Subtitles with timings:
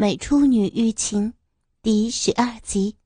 [0.00, 1.32] 美处女欲情》
[1.82, 2.96] 第十二集。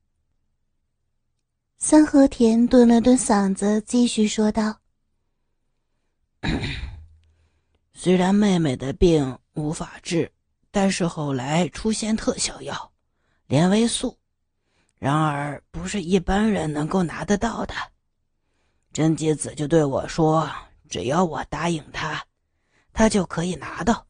[1.79, 4.79] 三和田顿了顿嗓子，继续说道
[7.95, 10.31] ：“虽然妹妹的病无法治，
[10.69, 12.93] 但是后来出现特效药——
[13.49, 14.19] 连维素，
[14.99, 17.73] 然而不是一般人能够拿得到的。
[18.91, 20.47] 真纪子就对我说
[20.87, 22.23] ：‘只要我答应他，
[22.93, 24.05] 他就可以拿到。’”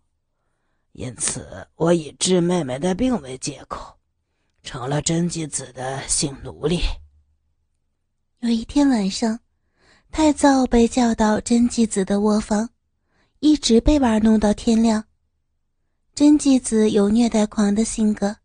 [0.93, 3.97] 因此，我以治妹妹的病为借口，
[4.61, 6.81] 成了真纪子的性奴隶。
[8.41, 9.39] 有一天晚上，
[10.11, 12.69] 太早被叫到真纪子的卧房，
[13.39, 15.03] 一直被玩弄到天亮。
[16.13, 18.35] 真纪子有虐待狂的性格，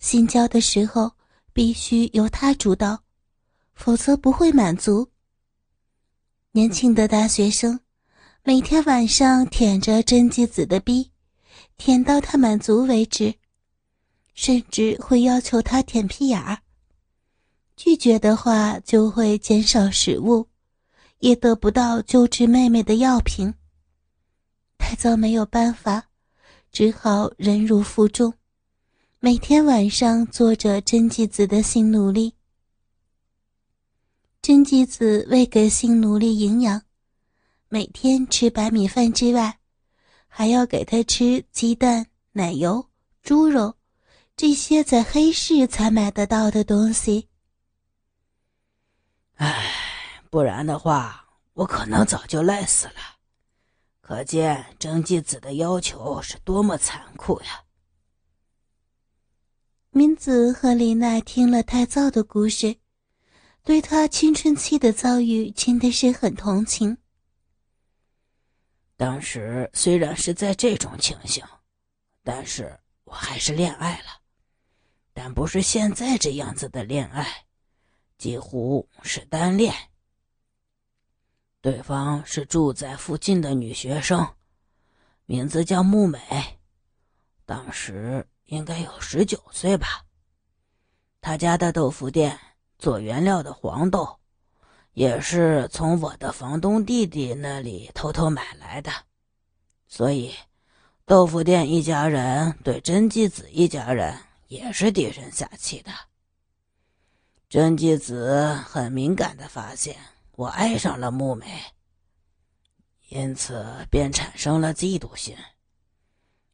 [0.00, 1.12] 性交的时候
[1.52, 3.04] 必须由他主导，
[3.74, 5.08] 否则不会满足。
[6.50, 7.78] 年轻的大学生
[8.42, 11.12] 每天晚上舔着真纪子的逼。
[11.78, 13.34] 舔到他满足为止，
[14.34, 16.58] 甚至会要求他舔屁眼儿。
[17.76, 20.48] 拒绝的话，就会减少食物，
[21.20, 23.54] 也得不到救治妹妹的药品。
[24.76, 26.08] 太早没有办法，
[26.72, 28.34] 只好忍辱负重，
[29.20, 32.34] 每天晚上做着真纪子的性奴隶。
[34.42, 36.82] 真纪子为给性奴隶营养，
[37.68, 39.57] 每天吃白米饭之外。
[40.28, 42.88] 还要给他吃鸡蛋、奶油、
[43.22, 43.74] 猪肉，
[44.36, 47.28] 这些在黑市才买得到的东西。
[49.34, 53.16] 唉，不然的话，我可能早就累死了。
[54.00, 57.64] 可见征继子的要求是多么残酷呀！
[59.90, 62.76] 明子和李奈听了太造的故事，
[63.64, 66.96] 对他青春期的遭遇真的是很同情。
[68.98, 71.46] 当时虽然是在这种情形，
[72.24, 74.20] 但是我还是恋爱了，
[75.12, 77.46] 但不是现在这样子的恋爱，
[78.18, 79.72] 几乎是单恋。
[81.60, 84.34] 对方是住在附近的女学生，
[85.26, 86.58] 名字叫木美，
[87.46, 90.04] 当时应该有十九岁吧。
[91.20, 92.36] 他家的豆腐店
[92.78, 94.18] 做原料的黄豆。
[94.98, 98.90] 也是从我的房东弟弟那里偷偷买来的，
[99.86, 100.34] 所以
[101.06, 105.92] 豆腐店一家人对真纪子一家人也是低声下气的。
[107.48, 109.94] 真纪子很敏感的发现
[110.32, 111.46] 我爱上了木美，
[113.10, 115.36] 因此便产生了嫉妒心。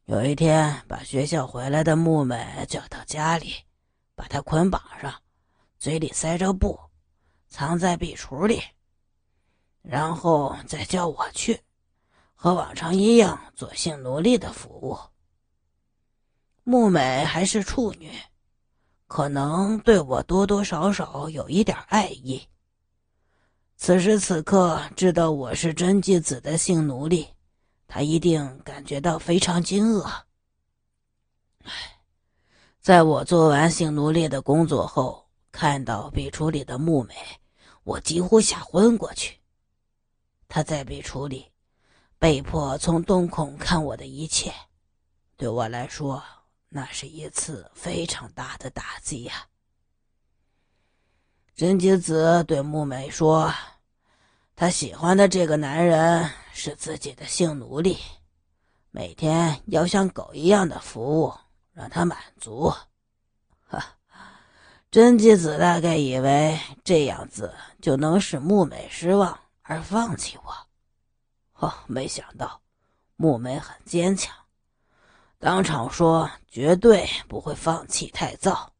[0.03, 3.55] 有一天，把学校回来的木美叫到家里，
[4.13, 5.11] 把她捆绑上，
[5.79, 6.79] 嘴里塞着布。
[7.57, 8.61] 藏在壁橱里，
[9.81, 11.57] 然后再叫我去，
[12.33, 14.99] 和往常一样做性奴隶的服务。
[16.65, 18.11] 木美还是处女，
[19.07, 22.45] 可能对我多多少少有一点爱意。
[23.77, 27.25] 此时此刻知道我是真纪子的性奴隶，
[27.87, 30.03] 她一定感觉到非常惊愕。
[31.63, 31.71] 唉，
[32.81, 37.15] 在我做完性奴隶的工作后，看到壁橱里的木美。
[37.85, 39.39] 我几乎吓昏过去。
[40.47, 41.51] 他在被处理，
[42.17, 44.51] 被迫从洞孔看我的一切，
[45.37, 46.21] 对我来说，
[46.67, 49.47] 那是一次非常大的打击呀。
[51.55, 53.53] 真吉子对木美说
[54.57, 57.97] ：“他喜欢的这个男人是自己的性奴隶，
[58.89, 61.33] 每天要像狗一样的服务，
[61.71, 62.73] 让他满足。”
[64.95, 70.55] 真纪子大概以为这样子就能使木美失望而放弃我，
[71.55, 72.61] 哦，没想到
[73.17, 74.33] 木美很坚强，
[75.37, 78.71] 当场说绝对不会放弃太造。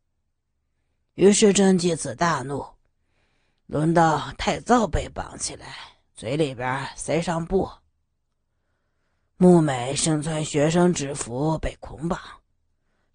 [1.16, 2.66] 于是真纪子大怒，
[3.66, 5.76] 轮到太造被绑起来，
[6.16, 7.70] 嘴里边塞上布。
[9.36, 12.18] 木美身穿学生制服被捆绑，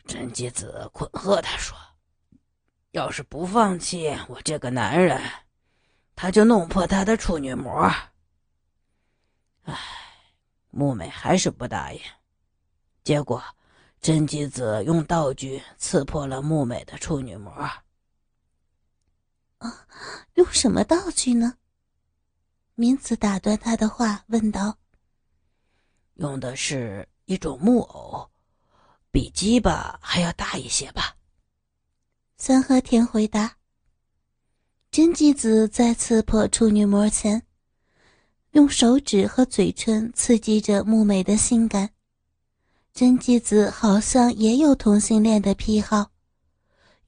[0.05, 1.75] 真纪子恐吓他说。
[2.93, 5.23] 要是不放弃我这个男人，
[6.17, 7.89] 他就弄破他的处女膜。
[9.63, 9.79] 唉，
[10.71, 12.01] 木美还是不答应。
[13.05, 13.43] 结果，
[14.01, 17.53] 真姬子用道具刺破了木美的处女膜。
[19.59, 19.87] 啊，
[20.35, 21.59] 用什么道具呢？
[22.75, 24.79] 明子打断他的话，问道
[26.17, 28.29] ：“用的是一种木偶，
[29.13, 31.15] 比鸡巴还要大一些吧。”
[32.43, 33.57] 三和田回答
[34.91, 37.43] ：“真纪子在刺破处女膜前，
[38.53, 41.91] 用手指和嘴唇刺激着木美的性感。
[42.95, 46.13] 真纪子好像也有同性恋的癖好，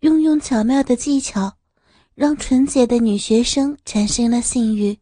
[0.01, 1.57] 运用巧妙的技巧，
[2.15, 4.99] 让纯洁的女学生产生了性欲。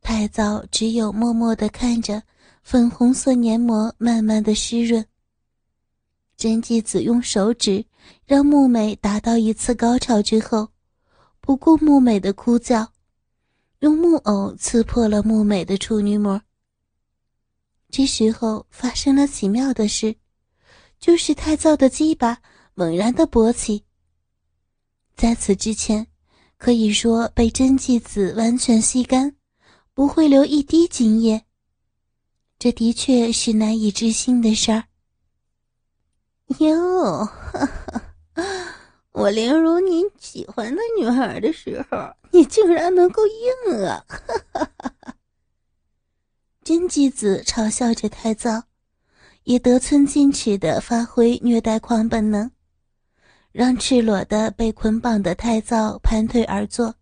[0.00, 2.22] 太早只有默默的看着
[2.62, 5.04] 粉红色黏膜慢慢的湿润。
[6.36, 7.84] 真纪子用手指
[8.26, 10.68] 让木美达到一次高潮之后，
[11.40, 12.92] 不顾木美的哭叫，
[13.78, 16.40] 用木偶刺破了木美的处女膜。
[17.88, 20.14] 这时候发生了奇妙的事，
[20.98, 22.38] 就是太燥的鸡巴
[22.74, 23.84] 猛然的勃起。
[25.14, 26.06] 在此之前，
[26.58, 29.34] 可以说被真纪子完全吸干，
[29.94, 31.42] 不会留一滴精液。
[32.58, 34.84] 这的确是难以置信的事儿。
[36.58, 37.28] 哟，
[39.12, 44.04] 我凌辱你喜欢的女孩的时候，你竟然能够硬啊！
[44.08, 44.70] 哈哈哈
[45.00, 45.14] 哈
[46.62, 48.62] 真纪子嘲笑着太造，
[49.42, 52.50] 也得寸进尺的发挥虐待狂本能，
[53.52, 56.94] 让赤裸的被捆绑的太造盘腿而坐，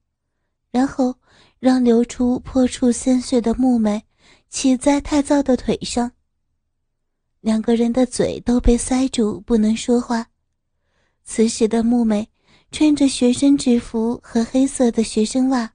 [0.70, 1.16] 然后
[1.58, 4.04] 让流出破处鲜血的木梅
[4.48, 6.12] 骑在太造的腿上。
[7.44, 10.26] 两个人的嘴都被塞住，不能说话。
[11.24, 12.26] 此时的木美
[12.72, 15.70] 穿着学生制服和黑色的学生袜，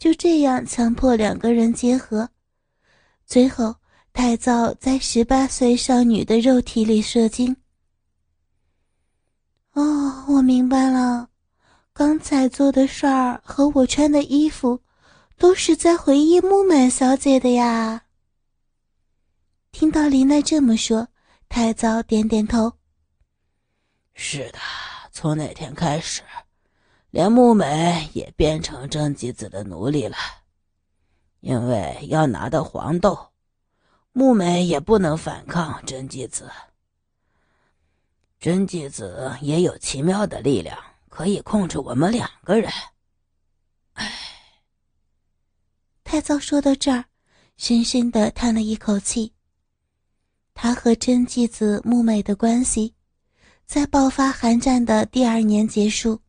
[0.00, 2.28] 就这样强迫两个人结合。
[3.24, 3.76] 最后，
[4.12, 7.56] 太造在十八岁少女的肉体里射精。
[9.74, 11.28] 哦，我明白了，
[11.92, 14.80] 刚才做的事儿和我穿的衣服，
[15.38, 18.02] 都是在回忆木美小姐的呀。
[19.72, 21.08] 听到林奈这么说，
[21.48, 22.74] 太糟点点头。
[24.14, 24.58] 是的，
[25.10, 26.22] 从那天开始，
[27.10, 30.16] 连木美也变成真吉子的奴隶了。
[31.40, 33.32] 因为要拿到黄豆，
[34.12, 36.48] 木美也不能反抗真纪子。
[38.38, 40.78] 真纪子也有奇妙的力量，
[41.08, 42.70] 可以控制我们两个人。
[43.94, 44.12] 唉，
[46.04, 47.06] 太糟说到这儿，
[47.56, 49.32] 深深的叹了一口气。
[50.54, 52.94] 他和真纪子木美的关系，
[53.66, 56.20] 在爆发寒战的第二年结束。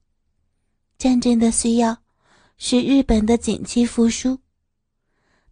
[0.97, 1.97] 战争的需要，
[2.57, 4.39] 使日本的景气复苏。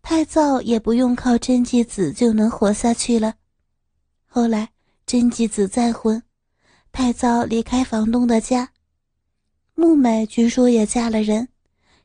[0.02, 3.36] 太造也不用靠真纪子就能活下去了。
[4.26, 4.70] 后来
[5.06, 6.24] 真纪子再婚，
[6.92, 8.72] 太造离开房东的家，
[9.76, 11.48] 木美据说也嫁了人，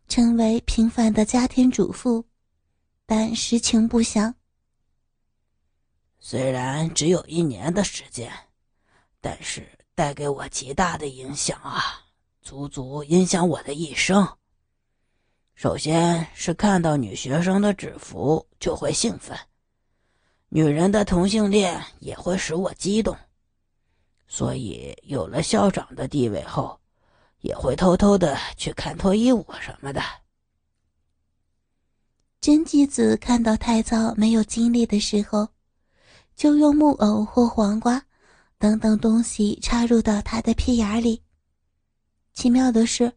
[0.09, 2.25] 成为平凡的家庭主妇，
[3.07, 4.35] 但实情不详。
[6.29, 8.33] 虽然只有一年的时间，
[9.21, 12.05] 但是带给我极大的影响啊，
[12.43, 14.27] 足足影响我的一生。
[15.55, 19.39] 首先是看到女学生的制服就会兴奋，
[20.49, 23.17] 女人的同性恋也会使我激动，
[24.27, 26.81] 所以有了校长的地位后，
[27.39, 30.03] 也会偷偷的去看脱衣舞什么的。
[32.41, 35.47] 真纪子看到太早没有精力的时候，
[36.37, 38.01] 就用木偶或黄瓜
[38.59, 41.23] 等等东西插入到他的屁眼里。
[42.35, 43.13] 奇妙的是，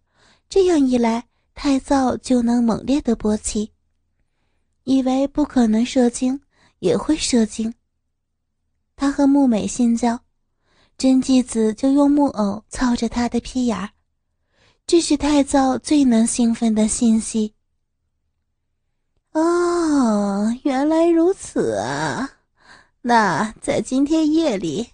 [0.49, 1.25] 这样一来。
[1.61, 3.69] 太燥就能猛烈的勃起，
[4.85, 6.39] 以为不可能射精，
[6.79, 7.73] 也会射精。
[8.95, 10.17] 他和木美性交，
[10.97, 13.89] 真纪子就用木偶操着他的屁眼，
[14.87, 17.53] 这是太燥最能兴奋的信息。
[19.33, 22.38] 哦，原来如此啊！
[23.01, 24.89] 那在今天夜里，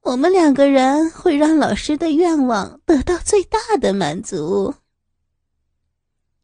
[0.00, 4.74] 我们两个人会让老师的愿望得到最大的满足。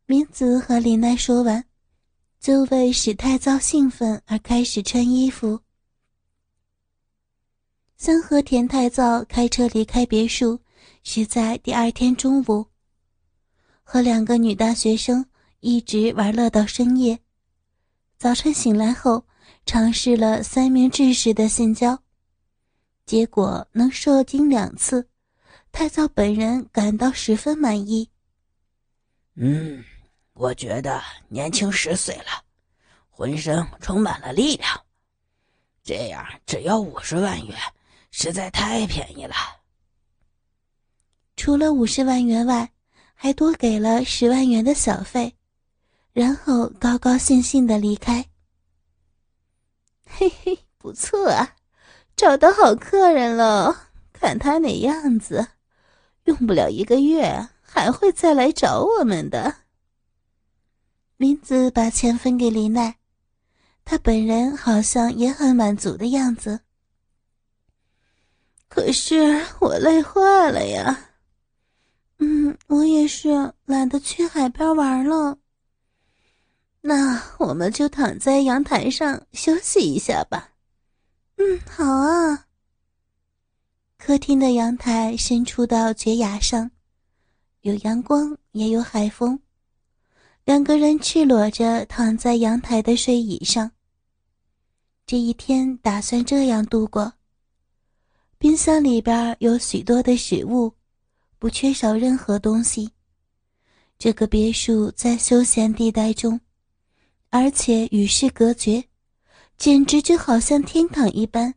[0.05, 1.65] 明子和林奈说完，
[2.39, 5.61] 就为使太造兴奋而开始穿衣服。
[7.97, 10.61] 三和田太造开车离开别墅，
[11.03, 12.67] 是在第二天中午，
[13.83, 15.27] 和两个女大学生
[15.61, 17.19] 一直玩乐到深夜。
[18.19, 19.25] 早晨醒来后，
[19.65, 22.03] 尝试了三明治式的性交，
[23.07, 25.09] 结果能射精两次，
[25.71, 28.11] 太造本人感到十分满意。
[29.37, 29.85] 嗯。
[30.35, 32.45] 我觉得年轻十岁了，
[33.09, 34.85] 浑身充满了力量。
[35.83, 37.57] 这样只要五十万元，
[38.13, 39.35] 实在太便宜了。
[41.35, 42.71] 除了五十万元外，
[43.15, 45.35] 还多给了十万元的小费，
[46.19, 48.27] 然后高高兴兴的离开。
[50.05, 51.55] 嘿嘿，不错啊，
[52.17, 53.91] 找到好客人了。
[54.13, 55.47] 看他那样子，
[56.25, 59.59] 用不了一个月还会再来找我们的。
[61.19, 62.97] 林子把钱分给林奈，
[63.85, 66.63] 他本人好像也很满足的样子。
[68.69, 71.11] 可是我累坏了呀。
[72.19, 75.39] 嗯，我也是懒得去海边玩了。
[76.89, 80.55] 那我们就躺在阳台上休息一下吧。
[81.37, 82.47] 嗯，好啊。
[83.99, 86.71] 客厅的阳台伸出到绝崖上，
[87.61, 89.39] 有阳光，也有海风。
[90.47, 93.71] 两个人赤裸着躺在阳台的睡椅上。
[95.05, 97.13] 这一天打算这样度过。
[98.39, 100.73] 冰箱里边有许多的食物，
[101.39, 102.91] 不缺少任何东西。
[103.99, 106.41] 这个别墅在休闲地带中，
[107.31, 108.85] 而且与世隔绝，
[109.57, 111.55] 简直就好像天堂一般。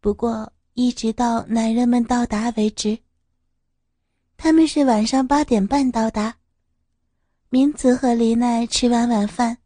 [0.00, 2.98] 不过，一直到男人们到达为止。
[4.36, 6.36] 他们是晚上八点半到达。
[7.48, 9.56] 明子和黎奈吃完晚饭，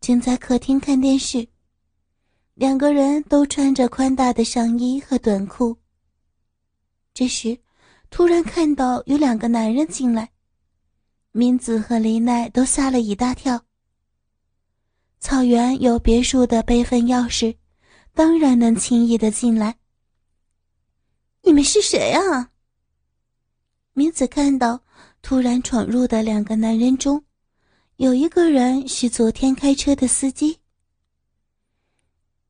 [0.00, 1.46] 正在客厅看电视。
[2.54, 5.76] 两个人都穿着宽大的上衣和短裤。
[7.12, 7.58] 这时，
[8.08, 10.30] 突然看到有两个男人进来，
[11.32, 13.65] 明子和黎奈都吓了一大跳。
[15.26, 17.56] 草原有别墅的备份钥匙，
[18.14, 19.74] 当然能轻易的进来。
[21.42, 22.52] 你们是谁啊？
[23.92, 24.84] 明子看到。
[25.22, 27.24] 突然闯入的两个男人中，
[27.96, 30.60] 有一个人是昨天开车的司机。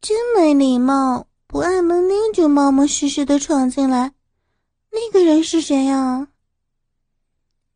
[0.02, 4.12] 真没礼貌，不按门铃就冒冒失失的闯进来。
[4.90, 6.28] 那个人是谁呀？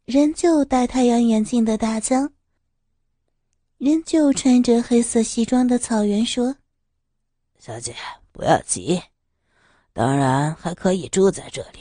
[0.05, 2.31] 仍旧戴太阳眼镜的大江，
[3.81, 6.55] 仍旧穿着黑色西装的草原说
[7.59, 7.97] ：“小姐，
[8.31, 9.03] 不要急，
[9.95, 11.79] 当然还可以住在这里。”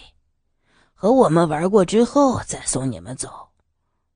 [0.95, 3.49] 和我们玩过之后再送你们走，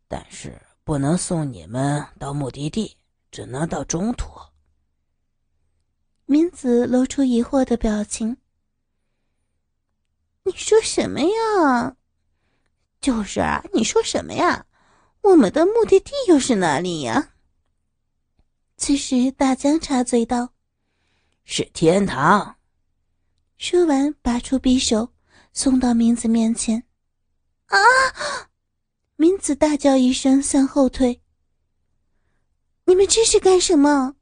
[0.08, 2.96] 但是不能送你们到目的地，
[3.30, 4.30] 只能到中途。
[6.26, 8.38] 明子露出疑惑的表情。
[10.44, 11.98] 你说什么呀？
[13.02, 14.66] 就是啊，你说什么呀？
[15.20, 17.32] 我们的目的地又是哪里呀？
[18.86, 20.50] 此时，大江插嘴道
[21.46, 22.58] ：“是天堂。”
[23.58, 25.14] 说完，拔出匕首。
[25.54, 26.84] 送到明子面前，
[27.68, 27.80] 啊！
[29.16, 31.22] 明子大叫一声，向后退。
[32.84, 34.16] 你们这是干什么？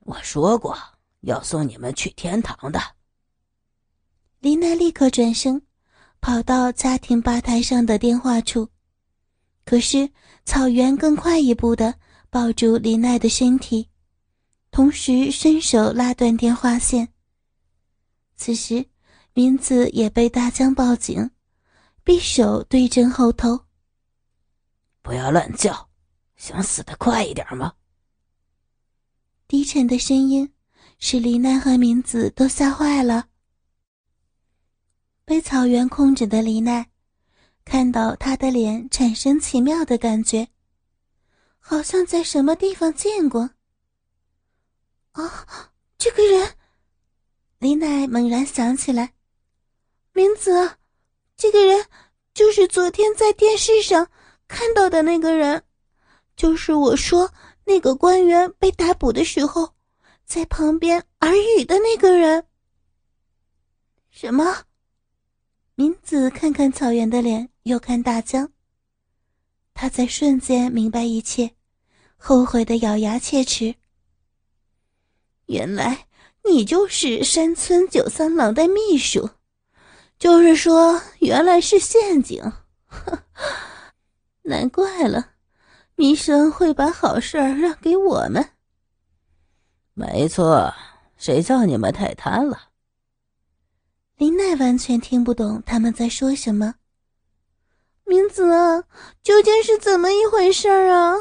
[0.00, 0.76] 我说过
[1.20, 2.78] 要送你们去天堂的。
[4.40, 5.62] 林奈立刻转身，
[6.20, 8.68] 跑到家庭吧台上的电话处，
[9.64, 10.10] 可是
[10.44, 11.98] 草原更快一步的
[12.30, 13.88] 抱住林奈的身体，
[14.70, 17.08] 同时伸手拉断电话线。
[18.36, 18.86] 此时。
[19.34, 21.30] 明子也被大江报警，
[22.04, 23.66] 匕首对正后头。
[25.00, 25.88] 不要乱叫，
[26.34, 27.72] 想死的快一点吗？
[29.46, 30.52] 低沉的声音
[30.98, 33.28] 使李奈和明子都吓坏了。
[35.24, 36.90] 被草原控制的李奈，
[37.64, 40.48] 看到他的脸，产生奇妙的感觉，
[41.68, 43.50] 好像在什么地方见过。
[45.12, 46.54] 啊，这个人！
[47.58, 49.12] 李奈猛然想起来。
[50.14, 50.78] 明子，
[51.36, 51.84] 这个人
[52.32, 54.08] 就是昨天在电视上
[54.46, 55.62] 看到的那个人，
[56.36, 57.30] 就是我说
[57.64, 59.74] 那个官员被逮捕的时候，
[60.24, 62.46] 在旁边耳语的那个人。
[64.08, 64.64] 什么？
[65.74, 68.50] 明子看看草原的脸，又看大江。
[69.74, 71.54] 他在瞬间明白一切，
[72.18, 73.74] 后悔的咬牙切齿。
[75.46, 76.06] 原来
[76.44, 79.30] 你就是山村九三郎的秘书。
[80.18, 82.42] 就是说，原来是陷阱，
[84.42, 85.34] 难怪了，
[85.94, 88.50] 弥生会把好事儿让给我们。
[89.94, 90.74] 没错，
[91.16, 92.70] 谁叫你们太贪了？
[94.16, 96.74] 林奈完全听不懂他们在说什么。
[98.04, 98.42] 明子，
[99.22, 101.14] 究竟是怎么一回事啊？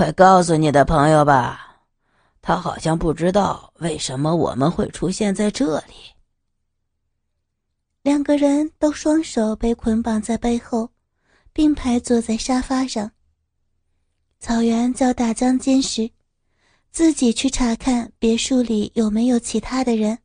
[0.00, 1.82] 快告诉你的朋友吧，
[2.40, 5.92] 他好像不知道为什么我们会出现在这里。
[8.00, 10.88] 两个人都双手被捆绑在背后，
[11.52, 13.12] 并排坐在沙发上。
[14.38, 16.10] 草原叫大将军时，
[16.90, 20.16] 自己去查看别墅里有没有其他的人，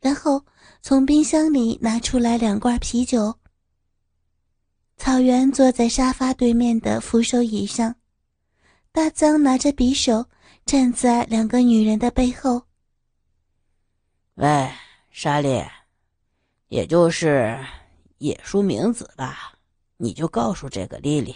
[0.00, 0.44] 然后
[0.80, 3.34] 从冰箱里拿出来两罐啤酒。
[4.96, 7.96] 草原坐在沙发对面的扶手椅上，
[8.94, 10.26] 大江拿着匕首
[10.66, 12.66] 站在两个女人的背后。
[14.34, 14.70] 喂，
[15.10, 15.64] 莎莉。
[16.68, 17.58] 也就是
[18.18, 19.58] 野叔明子吧，
[19.96, 21.34] 你就告诉这个丽丽，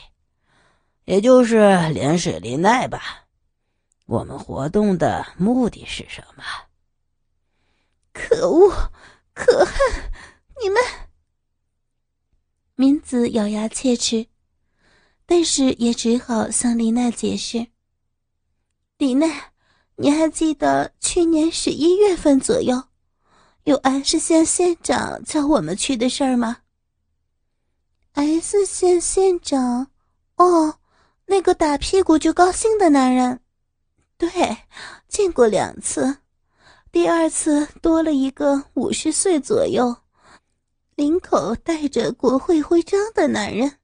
[1.04, 1.58] 也就是
[1.90, 3.26] 连水林奈吧，
[4.06, 6.44] 我们活动的目的是什么？
[8.12, 8.90] 可恶，
[9.34, 9.74] 可恨！
[10.62, 10.82] 你们！
[12.76, 14.26] 明子咬牙切齿，
[15.26, 17.66] 但是也只好向李娜解释。
[18.96, 19.52] 李奈，
[19.96, 22.82] 你还记得去年十一月份左右，
[23.64, 26.58] 有 S 县县长叫我们去的事儿吗
[28.12, 29.90] ？S 县县长，
[30.36, 30.78] 哦，
[31.26, 33.40] 那个打屁股就高兴的男人。
[34.16, 34.30] 对，
[35.08, 36.18] 见过两次，
[36.90, 39.94] 第二次多了一个五十岁左右。
[40.94, 43.78] 领口带着国会徽章的男人，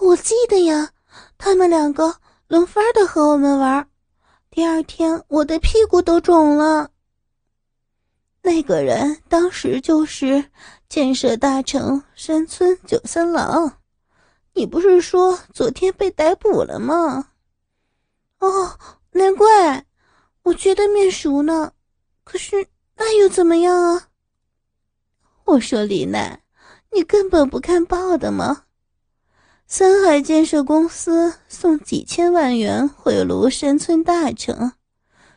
[0.00, 0.90] 我记得呀，
[1.38, 2.16] 他们两个
[2.48, 3.88] 轮番的和我们玩。
[4.50, 6.90] 第二天我的屁股都肿了。
[8.42, 10.44] 那个人当时就是
[10.88, 13.78] 建设大城山村九三郎，
[14.54, 17.28] 你不是说昨天被逮捕了吗？
[18.38, 18.78] 哦，
[19.12, 19.84] 难怪，
[20.42, 21.72] 我觉得面熟呢。
[22.24, 24.08] 可是那又怎么样啊？
[25.44, 26.42] 我说李奈，
[26.92, 28.64] 你根本不看报的吗？
[29.72, 34.72] 森海建设公司送几千万元贿赂山村大臣，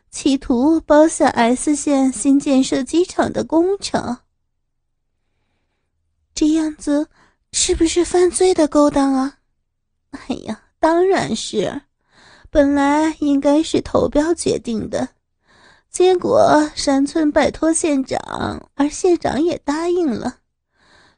[0.09, 4.17] 企图包下 S 县新建设机场的工程。
[6.33, 7.09] 这样子
[7.51, 9.37] 是不是犯罪的勾当啊？
[10.09, 11.83] 哎呀，当然是，
[12.49, 15.09] 本来应该是投标决定的。
[15.91, 20.37] 结果山村拜托县长，而县长也答应了，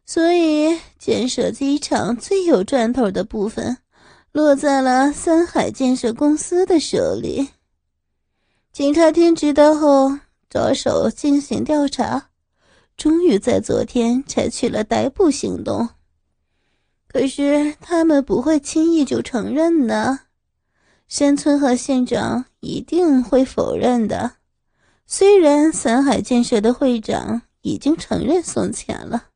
[0.05, 3.77] 所以建设机场最有赚头的部分
[4.31, 7.49] 落在了三海建设公司的手里。
[8.71, 10.11] 警察厅知道后，
[10.49, 12.29] 着手进行调查，
[12.97, 15.89] 终于在昨天采取了逮捕行动。
[17.07, 20.19] 可是他们不会轻易就承认的，
[21.07, 24.33] 山村和县长一定会否认的。
[25.07, 29.29] 虽然三海建设的会长已经承认送钱了，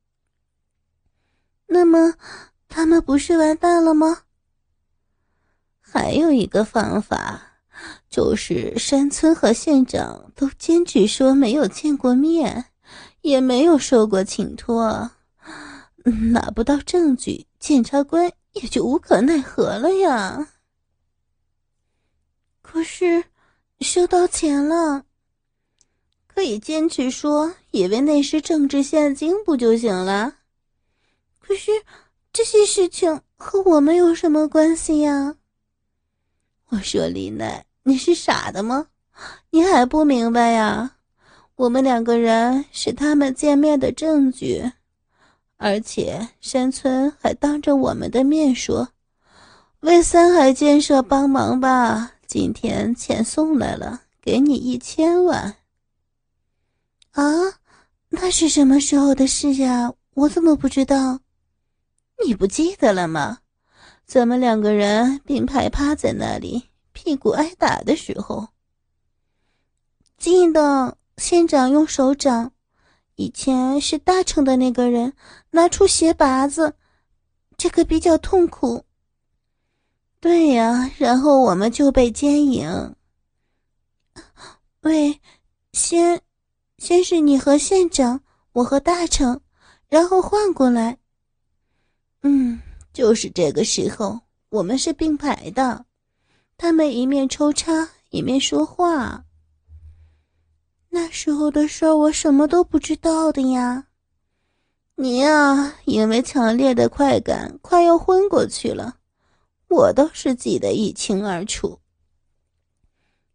[1.72, 2.14] 那么
[2.68, 4.22] 他们不是完蛋了吗？
[5.80, 7.40] 还有一个方法，
[8.08, 12.66] 就是山村和县长都坚决说没有见过面，
[13.20, 15.12] 也没有受过请托，
[16.32, 20.48] 拿不到证据，检察官也就无可奈何了呀。
[22.62, 23.24] 可是
[23.80, 25.04] 收到钱了。
[26.26, 30.38] 可以坚持说，以为那是政治现金不就行了？
[31.50, 31.72] 可是
[32.32, 35.34] 这些事情和我们有什么关系呀？
[36.68, 38.86] 我说李奈，你是傻的吗？
[39.50, 40.98] 你还不明白呀？
[41.56, 44.70] 我们两个人是他们见面的证据，
[45.56, 48.90] 而且山村还当着我们的面说
[49.82, 55.56] ：“为三海建设帮忙吧，今天钱送来了，给你一千万。”
[57.10, 57.24] 啊，
[58.08, 59.92] 那是什么时候的事呀？
[60.14, 61.18] 我怎么不知道？
[62.24, 63.38] 你不记得了吗？
[64.06, 68.48] 咱们两个人并排趴在那里，屁股挨打的时候。
[70.18, 72.52] 记得县长用手掌，
[73.16, 75.12] 以前是大成的那个人
[75.50, 76.74] 拿出鞋拔子，
[77.56, 78.84] 这个比较痛苦。
[80.20, 82.94] 对呀，然后我们就被奸淫。
[84.82, 85.20] 喂，
[85.72, 86.22] 先。
[86.78, 89.42] 先是你和县长，我和大成，
[89.88, 90.96] 然后换过来。
[92.22, 92.60] 嗯，
[92.92, 95.86] 就是这个时候，我们是并排的，
[96.56, 99.24] 他们一面抽插一面说话。
[100.90, 103.86] 那时候的事儿我什么都不知道的呀。
[104.96, 108.98] 你呀，因为强烈的快感快要昏过去了，
[109.68, 111.78] 我倒是记得一清二楚。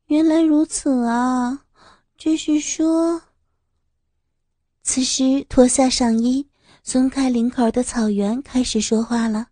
[0.07, 1.65] 原来如此啊，
[2.15, 3.23] 这是说。
[4.83, 6.47] 此时，脱下上衣，
[6.85, 9.47] 松开领口的草原开始说话了：“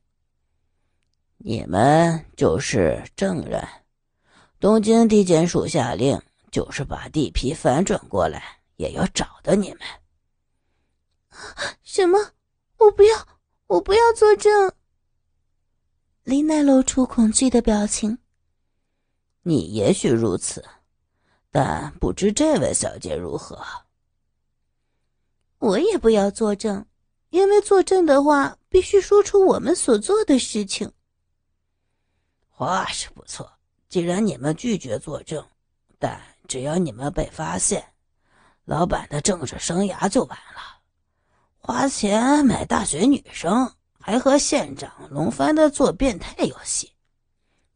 [1.38, 3.68] 你们就是证人。
[4.60, 9.80] 东京地检署下令，就是把地皮反转过来，也要找到你们。”
[11.82, 12.20] 什么？
[12.78, 13.28] 我不要！
[13.66, 14.72] 我不要作证！
[16.22, 18.20] 林奈露出恐惧的表情。
[19.42, 20.64] 你也许如此，
[21.50, 23.60] 但不知这位小姐如何。
[25.58, 26.86] 我也不要作证，
[27.34, 30.92] 因为作证的话必须说出我们所做的事情。
[32.48, 33.52] 话是不错，
[33.90, 35.44] 既然你们拒绝作证，
[35.98, 37.84] 但只要你们被发现，
[38.66, 40.62] 老板的政治生涯就完了。
[41.58, 46.92] 花钱买大学女生，还和县长龙番的做变态游戏，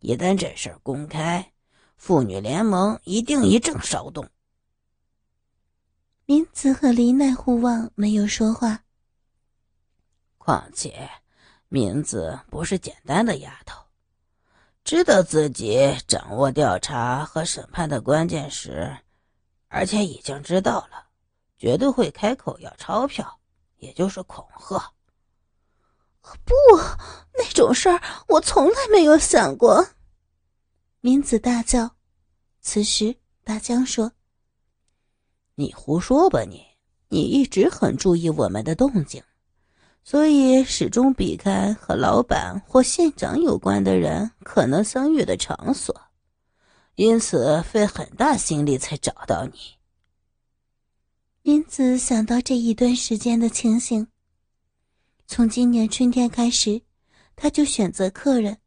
[0.01, 1.51] 一旦这事儿公开，
[1.95, 4.29] 妇女联盟一定一阵骚动。
[6.27, 8.83] 明子和林奈互望，没有说话。
[10.47, 11.09] 况且，
[11.67, 13.83] 明子不是简单的丫头，
[14.85, 18.95] 知道自己掌握调查和审判的关键时，
[19.67, 21.07] 而且已经知道了，
[21.57, 23.41] 绝对会开口要钞票，
[23.79, 24.93] 也就是恐吓。
[26.45, 26.53] 不，
[27.33, 29.85] 那种事儿我从来没有想过。
[31.01, 31.97] 明子大叫。
[32.61, 34.13] 此时，大江说
[35.55, 36.65] ：“你胡说吧你！
[37.09, 39.21] 你一直很注意我们的动静，
[40.09, 45.93] 所以始终避开和老板或县长有关的人可能相遇的场所，
[46.95, 49.59] 因此费很大心力才找到你。”
[51.43, 54.07] 林子想到这一段时间的情形。
[55.27, 56.81] 从今年春天开始，
[57.35, 58.57] 他就选择客人，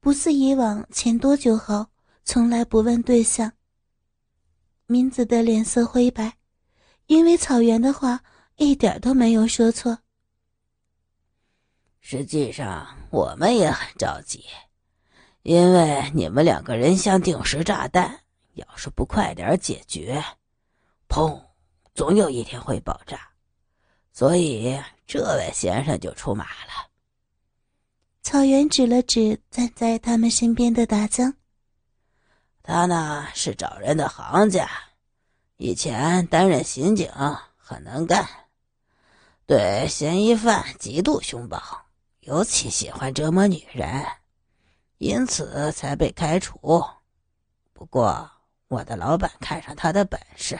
[0.00, 1.88] 不似以往钱多就好，
[2.24, 3.52] 从来不问对象。
[4.86, 6.38] 明子的脸色灰白，
[7.06, 8.22] 因为草原的话
[8.56, 9.98] 一点都没有说错。
[12.00, 14.44] 实际上，我们也很着急，
[15.42, 18.20] 因为你们两个人像定时炸弹，
[18.54, 20.24] 要是不快点解决，
[21.08, 21.40] 砰，
[21.94, 23.30] 总有一天会爆炸。
[24.12, 26.88] 所以，这位先生就出马了。
[28.22, 31.32] 草原指了指站在他们身边的大江，
[32.62, 34.68] 他呢是找人的行家，
[35.56, 37.10] 以前担任刑警，
[37.56, 38.26] 很能干，
[39.46, 41.60] 对嫌疑犯极度凶暴，
[42.30, 44.06] 尤其喜欢折磨女人，
[44.98, 46.56] 因此才被开除。
[47.72, 48.30] 不过，
[48.68, 50.56] 我的老板看上他的本事，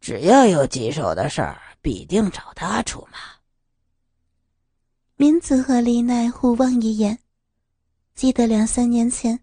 [0.00, 1.60] 只要有棘手的事儿。
[1.84, 3.18] 必定找他出马。
[5.16, 7.18] 明子和丽奈互望一眼，
[8.14, 9.40] 记得两三年前，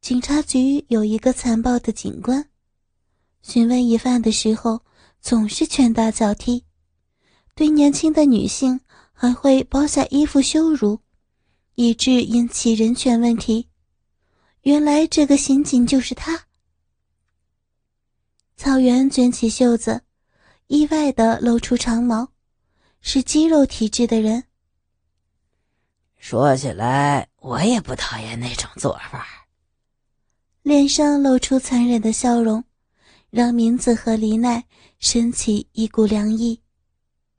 [0.00, 2.50] 警察局有一个残暴的警官，
[3.42, 4.80] 询问疑犯的时候
[5.20, 6.64] 总是拳打脚踢，
[7.54, 8.80] 对年轻的女性
[9.22, 10.98] 还会剥下衣服羞辱，
[11.74, 13.68] 以致引起人权问题。
[14.62, 16.46] 原来这个刑警就是他。
[18.56, 20.00] 草原卷起袖子。
[20.68, 22.32] 意外的露出长毛，
[23.02, 24.44] 是肌肉体质的人。
[26.16, 29.26] 说起来，我也不讨厌那种做法。
[30.62, 32.64] 脸上露出残忍的笑容，
[33.28, 34.64] 让明子和黎奈
[34.98, 36.59] 升起一股凉意。